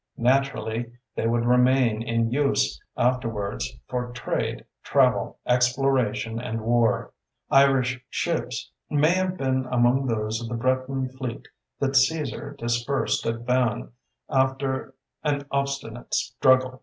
Naturally 0.17 0.93
they 1.13 1.27
would 1.27 1.45
remain 1.45 2.01
in 2.01 2.31
use 2.31 2.81
afterwards 2.97 3.71
for 3.87 4.11
trade, 4.13 4.65
travel, 4.81 5.37
exploration, 5.45 6.39
and 6.39 6.61
war. 6.61 7.13
Irish 7.51 8.03
ships 8.09 8.71
may 8.89 9.11
have 9.11 9.37
been 9.37 9.67
among 9.69 10.07
those 10.07 10.41
of 10.41 10.49
the 10.49 10.55
Breton 10.55 11.07
fleet 11.09 11.47
that 11.79 11.91
Cæsar 11.91 12.57
dispersed 12.57 13.27
at 13.27 13.41
Vannes 13.41 13.91
after 14.27 14.95
an 15.23 15.45
obstinate 15.51 16.15
struggle. 16.15 16.79